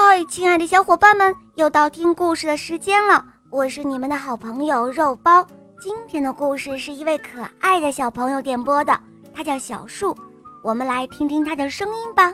[0.00, 3.24] 嗨，亲爱的小伙伴们，又到听故事的时间了。
[3.50, 5.44] 我是你们的好朋友肉包。
[5.82, 8.96] 今天的故事是一位可爱的小朋友点播的，
[9.34, 10.16] 他叫小树。
[10.62, 12.32] 我们来听听他的声音吧。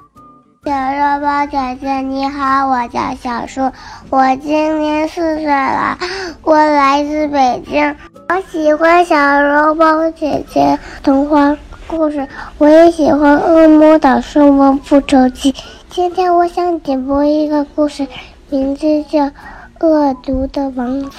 [0.62, 3.62] 小肉包姐姐你好，我叫小树，
[4.10, 5.98] 我今年四岁了，
[6.42, 7.96] 我来自北京。
[8.28, 11.56] 我喜欢小肉包姐姐童话
[11.86, 12.28] 故事，
[12.58, 15.50] 我也喜欢《恶魔岛狮王复仇记》。
[15.94, 18.04] 今天我想点播一个故事，
[18.50, 19.20] 名字叫
[19.78, 21.16] 《恶毒的王子》。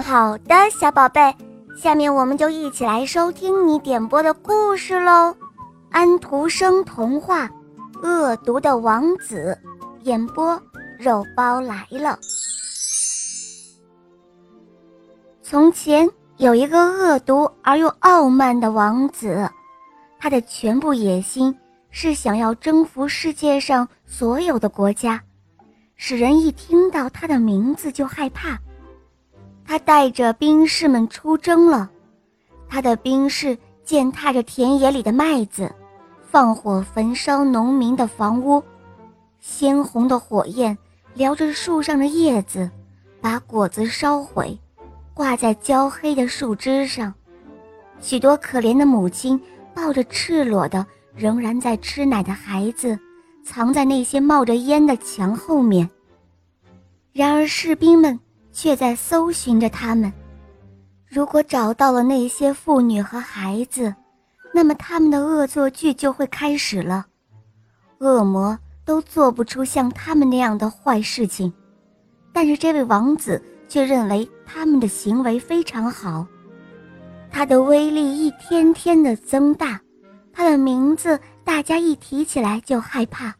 [0.00, 1.34] 好的，小宝贝，
[1.76, 5.34] 下面我们就一起来收听你点播的故事喽。
[5.90, 7.46] 安徒生童话
[8.00, 9.58] 《恶毒的王子》，
[10.06, 10.62] 演播
[10.96, 12.16] 肉包来了。
[15.42, 19.50] 从前有一个恶毒而又傲慢的王子，
[20.20, 21.52] 他的全部野心。
[21.90, 25.22] 是想要征服世界上所有的国家，
[25.96, 28.58] 使人一听到他的名字就害怕。
[29.64, 31.90] 他带着兵士们出征了，
[32.68, 35.74] 他的兵士践踏着田野里的麦子，
[36.30, 38.62] 放火焚烧农民的房屋，
[39.40, 40.76] 鲜红的火焰
[41.16, 42.70] 燎着树上的叶子，
[43.20, 44.58] 把果子烧毁，
[45.14, 47.12] 挂在焦黑的树枝上。
[48.00, 49.40] 许多可怜的母亲
[49.74, 50.86] 抱着赤裸的。
[51.18, 52.96] 仍然在吃奶的孩子，
[53.44, 55.88] 藏在那些冒着烟的墙后面。
[57.12, 58.18] 然而士兵们
[58.52, 60.12] 却在搜寻着他们。
[61.08, 63.92] 如果找到了那些妇女和孩子，
[64.54, 67.06] 那么他们的恶作剧就会开始了。
[67.98, 71.52] 恶魔都做不出像他们那样的坏事情，
[72.32, 76.24] 但是这位王子却认为他们的行为非常好。
[77.28, 79.80] 他的威力一天天的增大。
[80.38, 83.34] 他的名字，大家一提起来就害怕。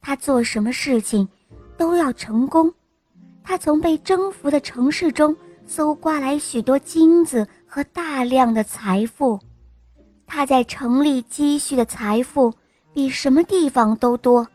[0.00, 1.28] 他做什么事情，
[1.76, 2.72] 都要成功。
[3.44, 9.38] 他从被征服的城市中搜刮来许多金子和大量的财富。
[10.26, 12.50] 他在城里积蓄的财富
[12.94, 14.48] 比什么地方都多。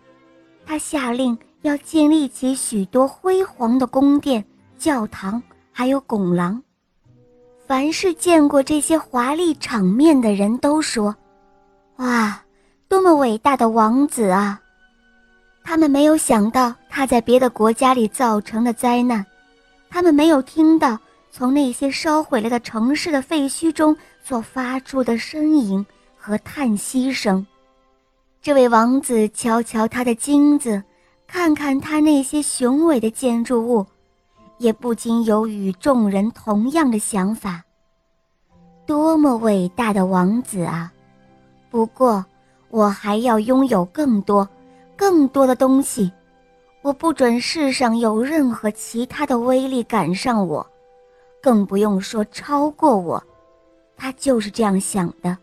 [0.66, 4.44] 他下令要建立起许多辉煌的宫殿、
[4.75, 5.40] 教堂，
[5.72, 6.59] 还有拱廊。
[7.68, 11.16] 凡是见过这些华丽场面的人都说。
[11.97, 12.41] 哇，
[12.89, 14.61] 多么伟大的王子啊！
[15.63, 19.25] 他们没有想到他在别的国家里造成的灾难，
[19.89, 21.00] 他们没有听到
[21.31, 25.85] 从那些烧毁了的城市的废墟中所发出的呻吟
[26.17, 27.45] 和叹息声。
[28.41, 30.83] 这位王子瞧瞧他的金子，
[31.25, 33.85] 看看他那些雄伟的建筑物，
[34.59, 37.63] 也不禁有与众人同样的想法：
[38.85, 40.91] 多么伟大的王子啊！
[41.75, 42.25] 不过，
[42.69, 44.47] 我还要拥有更多、
[44.96, 46.09] 更多的东西。
[46.81, 50.66] 我不准世上有任何其他的威力赶上我，
[51.44, 53.22] 更不用说超过我。
[53.97, 55.38] 他就是这样想的。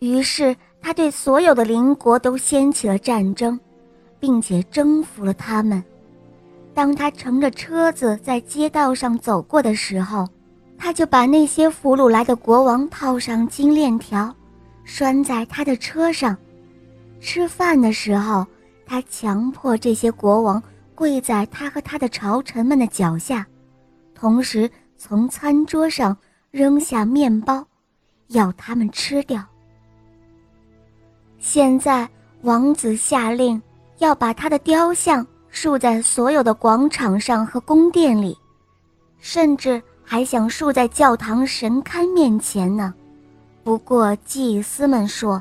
[0.00, 3.56] 于是，他对所有的邻国都掀起了战争，
[4.18, 5.80] 并且征服了他们。
[6.74, 10.26] 当他乘着车子在街道上走过的时候，
[10.76, 14.34] 他就把那些俘虏来的国王套上金链条。
[14.84, 16.36] 拴在他的车上，
[17.20, 18.46] 吃饭的时候，
[18.84, 20.62] 他强迫这些国王
[20.94, 23.46] 跪在他和他的朝臣们的脚下，
[24.14, 26.16] 同时从餐桌上
[26.50, 27.66] 扔下面包，
[28.28, 29.42] 要他们吃掉。
[31.38, 32.08] 现在，
[32.42, 33.60] 王子下令
[33.98, 38.36] 要把他的雕像竖在所有的广场上和宫殿里，
[39.18, 42.92] 甚至还想竖在教堂神龛面前呢。
[43.64, 45.40] 不过，祭司们说：“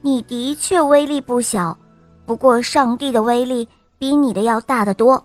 [0.00, 1.76] 你的确威力不小，
[2.24, 3.68] 不过上帝的威力
[3.98, 5.22] 比你的要大得多。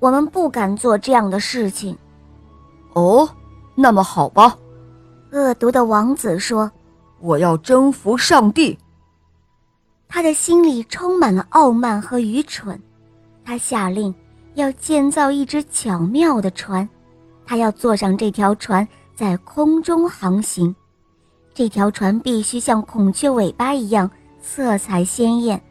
[0.00, 1.96] 我们不敢做这样的事情。”
[2.94, 3.28] 哦，
[3.76, 4.56] 那么好吧。”
[5.32, 6.68] 恶毒的王子说
[7.20, 8.76] ：“我要征服上帝。”
[10.08, 12.80] 他的心里充满了傲慢和愚蠢。
[13.44, 14.12] 他下令
[14.54, 16.88] 要建造一只巧妙的船，
[17.46, 20.74] 他要坐上这条船在空中航行。
[21.60, 24.10] 这条船必须像孔雀尾巴一样
[24.40, 25.62] 色彩鲜艳，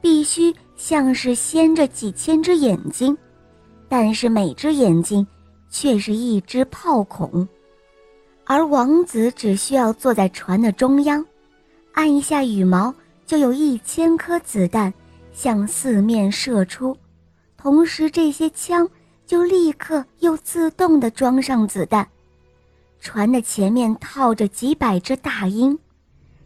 [0.00, 3.16] 必须像是掀着几千只眼睛，
[3.88, 5.24] 但是每只眼睛
[5.70, 7.46] 却是一只炮孔，
[8.46, 11.24] 而王子只需要坐在船的中央，
[11.92, 12.92] 按一下羽毛，
[13.24, 14.92] 就有一千颗子弹
[15.32, 16.96] 向四面射出，
[17.56, 18.90] 同时这些枪
[19.24, 22.08] 就立刻又自动地装上子弹。
[23.02, 25.76] 船的前面套着几百只大鹰，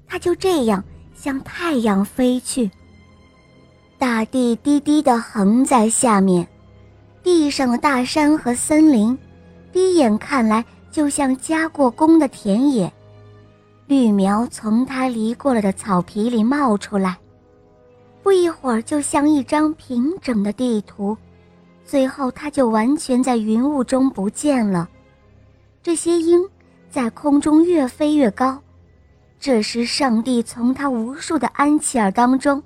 [0.07, 0.83] 它就这样
[1.15, 2.71] 向太阳飞去。
[3.99, 6.49] 大地低低地横在下面，
[7.23, 9.17] 地上的大山和森林，
[9.71, 12.91] 第一眼看来就像加过工的田野。
[13.87, 17.19] 绿苗从它犁过了的草皮里冒出来，
[18.23, 21.15] 不一会儿就像一张平整的地图，
[21.85, 24.89] 最后它就完全在云雾中不见了。
[25.87, 26.45] 这些鹰
[26.91, 28.61] 在空中越飞越高，
[29.39, 32.61] 这时上帝从他无数的安琪儿当中，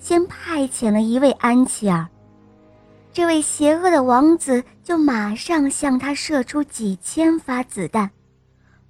[0.00, 2.08] 先派遣了一位安琪儿，
[3.12, 8.10] 这位邪恶的王子就马上向他射出几千发子弹。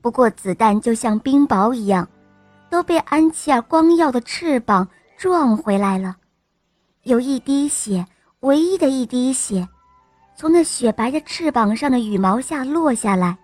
[0.00, 2.08] 不过，子弹就像冰雹一样，
[2.70, 4.88] 都被安琪儿光耀的翅膀
[5.19, 6.16] 撞回来了。
[7.02, 8.06] 有一滴血，
[8.40, 9.69] 唯一的一滴血，
[10.34, 13.36] 从那雪白的翅膀上的羽毛下落下来，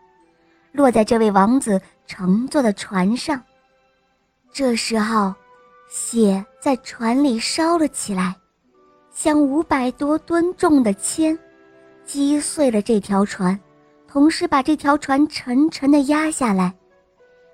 [0.72, 3.43] 落在这位王子乘坐的船上。
[4.52, 5.34] 这时候，
[5.88, 8.37] 血在船里烧了起来，
[9.12, 11.38] 像五百多吨重的铅，
[12.05, 13.58] 击碎了这条船。
[14.08, 16.75] 同时把这条船沉沉地压下来，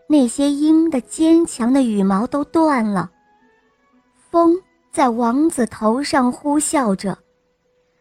[0.07, 3.11] 那些鹰的坚强的羽毛都断了。
[4.31, 4.59] 风
[4.91, 7.19] 在王子头上呼啸着，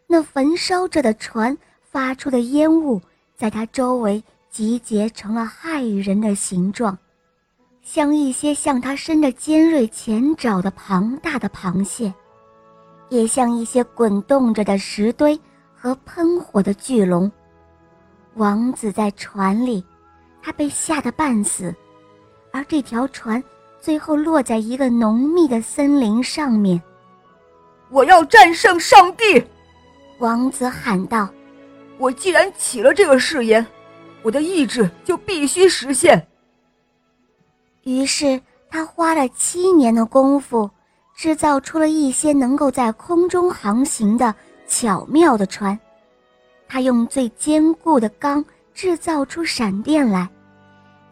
[0.06, 2.98] 那焚烧着的船发出的烟雾
[3.36, 4.24] 在他周围
[4.56, 6.96] 集结成了骇人的形状，
[7.82, 12.10] 像一些向他伸着尖锐前爪的庞大的螃蟹，
[13.10, 15.38] 也像一些滚动着的石堆
[15.74, 17.30] 和喷火的巨龙。
[18.36, 19.84] 王子在船里，
[20.40, 21.74] 他被吓得半死，
[22.50, 23.44] 而这条船
[23.78, 26.82] 最后落在一个浓密的森林上面。
[27.90, 29.44] 我要战胜上帝！
[30.18, 31.28] 王子喊道
[32.00, 33.64] ：“我既然起了这个誓言，
[34.26, 36.26] 我的意志就必须实现。”
[37.86, 40.68] 于是他花了七年的功夫，
[41.14, 44.34] 制造出了一些能够在空中航行的
[44.66, 45.78] 巧妙的船。
[46.66, 48.44] 他用最坚固的钢
[48.74, 50.28] 制造出闪电来，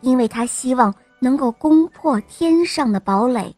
[0.01, 3.55] 因为他希望能够攻破天上的堡垒。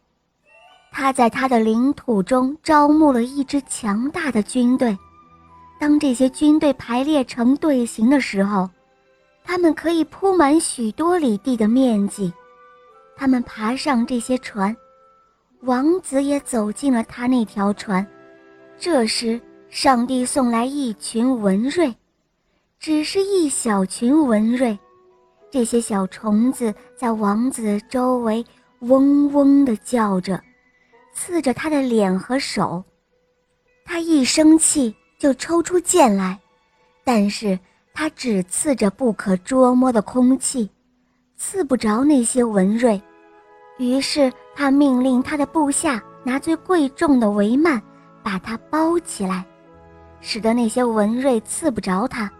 [0.91, 4.95] 他在他的领土中招募了一支强大的军队。
[5.79, 8.69] 当这些军队排列成队形的时候，
[9.47, 12.31] 他们可以铺满许多里地的面积。
[13.15, 14.75] 他们爬上这些船，
[15.61, 18.05] 王子也走进了他那条船。
[18.77, 19.41] 这时。
[19.69, 21.93] 上帝送来一群蚊蚋，
[22.79, 24.79] 只是一小群蚊蚋。
[25.51, 28.43] 这些小虫子在王子周围
[28.79, 30.41] 嗡嗡地叫着，
[31.13, 32.81] 刺着他的脸和手。
[33.83, 36.39] 他一生气就抽出剑来，
[37.03, 37.59] 但是
[37.99, 40.69] 他只刺着不可捉摸的空气，
[41.35, 43.01] 刺不着那些蚊蚋。
[43.79, 47.81] 于是他命令他的部下拿最贵重的帷幔，
[48.21, 49.43] 把它包起来。
[50.21, 52.31] 使得那些蚊蚋刺不着他，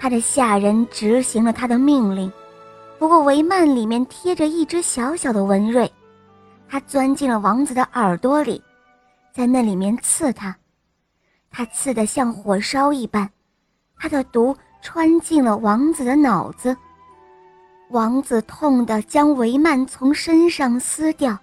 [0.00, 2.32] 他的下人执行了他的命令。
[2.98, 5.86] 不过帷幔里面贴着一只小小的蚊蚋，
[6.66, 8.62] 它钻进了王子的耳朵里，
[9.34, 10.56] 在那里面刺他，
[11.50, 13.28] 他刺得像火烧一般，
[14.02, 16.76] 他的毒穿进了王子的脑子。
[17.90, 21.38] 王子痛得将帷幔从身上撕掉，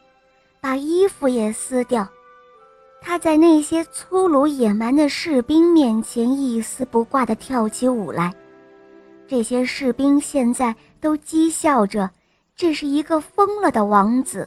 [0.59, 2.05] 把衣服也撕掉。
[3.01, 8.33] 他在那些粗鲁野蛮的士兵面前一丝不挂地跳起舞来，
[9.25, 12.11] 这些士兵现在都讥笑着，
[12.57, 14.45] 这是一个疯了的王子。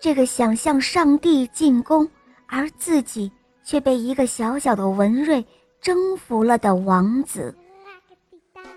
[0.00, 2.08] 这个想向上帝进攻，
[2.46, 3.28] 而自己
[3.64, 5.44] 却被一个小小的文瑞
[5.86, 7.54] 征服了的王子。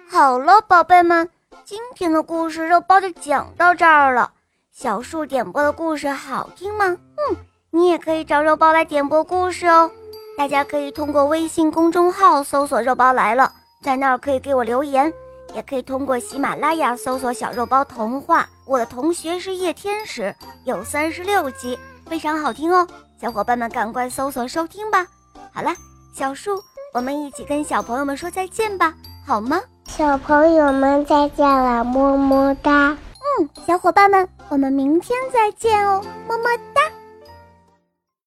[0.07, 1.27] 好了，宝贝们，
[1.65, 4.31] 今天的故事肉包就讲到这儿了。
[4.71, 6.85] 小树点播的故事好听吗？
[6.85, 7.35] 嗯。
[7.71, 9.89] 你也可以找肉包来点播故事哦，
[10.37, 13.51] 大家可以通过微信公众号搜索“肉包来了”，
[13.81, 15.11] 在那儿可以给我留言，
[15.55, 18.47] 也可以通过喜马拉雅搜索“小肉包童话”。
[18.67, 22.87] 我的同学是夜天使，有三十六集，非常好听哦，
[23.19, 25.07] 小伙伴们赶快搜索收听吧。
[25.51, 25.73] 好了，
[26.13, 26.59] 小树，
[26.91, 28.93] 我们一起跟小朋友们说再见吧，
[29.25, 29.61] 好吗？
[29.85, 32.97] 小朋友们再见了，么么哒。
[33.39, 36.68] 嗯，小伙伴们，我们明天再见哦，么么。